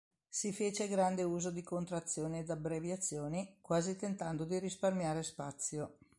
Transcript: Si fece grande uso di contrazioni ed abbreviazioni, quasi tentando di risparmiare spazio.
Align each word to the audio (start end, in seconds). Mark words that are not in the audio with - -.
Si 0.27 0.51
fece 0.51 0.87
grande 0.87 1.21
uso 1.21 1.51
di 1.51 1.61
contrazioni 1.61 2.39
ed 2.39 2.49
abbreviazioni, 2.49 3.59
quasi 3.61 3.97
tentando 3.97 4.45
di 4.45 4.57
risparmiare 4.57 5.21
spazio. 5.21 5.97